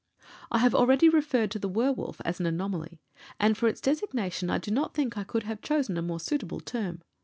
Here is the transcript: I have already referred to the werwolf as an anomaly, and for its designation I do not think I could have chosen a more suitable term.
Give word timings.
I 0.49 0.57
have 0.57 0.73
already 0.73 1.09
referred 1.09 1.51
to 1.51 1.59
the 1.59 1.69
werwolf 1.69 2.21
as 2.25 2.39
an 2.39 2.47
anomaly, 2.47 3.01
and 3.39 3.55
for 3.55 3.67
its 3.67 3.79
designation 3.79 4.49
I 4.49 4.57
do 4.57 4.71
not 4.71 4.95
think 4.95 5.15
I 5.15 5.23
could 5.23 5.43
have 5.43 5.61
chosen 5.61 5.95
a 5.95 6.01
more 6.01 6.19
suitable 6.19 6.59
term. 6.59 7.03